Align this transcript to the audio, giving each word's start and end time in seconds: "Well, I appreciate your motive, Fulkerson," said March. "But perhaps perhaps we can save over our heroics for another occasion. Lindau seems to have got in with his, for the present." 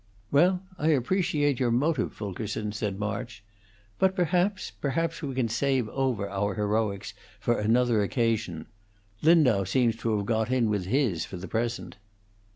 "Well, 0.31 0.63
I 0.79 0.87
appreciate 0.87 1.59
your 1.59 1.69
motive, 1.69 2.11
Fulkerson," 2.11 2.71
said 2.71 2.97
March. 2.97 3.43
"But 3.99 4.15
perhaps 4.15 4.71
perhaps 4.71 5.21
we 5.21 5.35
can 5.35 5.47
save 5.47 5.87
over 5.89 6.27
our 6.27 6.55
heroics 6.55 7.13
for 7.39 7.59
another 7.59 8.01
occasion. 8.01 8.65
Lindau 9.21 9.63
seems 9.63 9.95
to 9.97 10.17
have 10.17 10.25
got 10.25 10.49
in 10.49 10.71
with 10.71 10.87
his, 10.87 11.23
for 11.25 11.37
the 11.37 11.47
present." 11.47 11.97